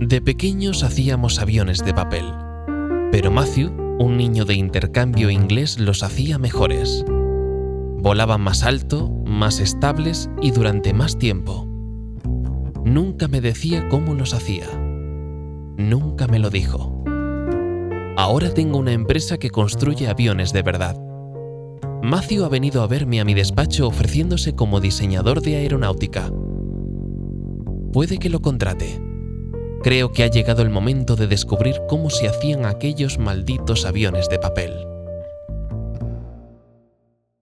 De 0.00 0.22
pequeños 0.22 0.82
hacíamos 0.82 1.40
aviones 1.40 1.84
de 1.84 1.92
papel, 1.92 2.24
pero 3.12 3.30
Matthew, 3.30 3.70
un 3.98 4.16
niño 4.16 4.46
de 4.46 4.54
intercambio 4.54 5.28
inglés, 5.28 5.78
los 5.78 6.02
hacía 6.02 6.38
mejores. 6.38 7.04
Volaban 7.06 8.40
más 8.40 8.62
alto, 8.62 9.10
más 9.26 9.60
estables 9.60 10.30
y 10.40 10.52
durante 10.52 10.94
más 10.94 11.18
tiempo. 11.18 11.66
Nunca 12.82 13.28
me 13.28 13.42
decía 13.42 13.90
cómo 13.90 14.14
los 14.14 14.32
hacía. 14.32 14.64
Nunca 15.76 16.26
me 16.26 16.38
lo 16.38 16.48
dijo. 16.48 17.04
Ahora 18.16 18.54
tengo 18.54 18.78
una 18.78 18.92
empresa 18.92 19.36
que 19.36 19.50
construye 19.50 20.08
aviones 20.08 20.54
de 20.54 20.62
verdad. 20.62 20.96
Matthew 22.02 22.46
ha 22.46 22.48
venido 22.48 22.82
a 22.82 22.86
verme 22.86 23.20
a 23.20 23.26
mi 23.26 23.34
despacho 23.34 23.86
ofreciéndose 23.86 24.54
como 24.54 24.80
diseñador 24.80 25.42
de 25.42 25.56
aeronáutica. 25.56 26.32
Puede 27.92 28.16
que 28.16 28.30
lo 28.30 28.40
contrate. 28.40 29.09
Creo 29.82 30.12
que 30.12 30.24
ha 30.24 30.26
llegado 30.26 30.62
el 30.62 30.68
momento 30.68 31.16
de 31.16 31.26
descubrir 31.26 31.80
cómo 31.88 32.10
se 32.10 32.28
hacían 32.28 32.66
aquellos 32.66 33.18
malditos 33.18 33.86
aviones 33.86 34.28
de 34.28 34.38
papel. 34.38 34.99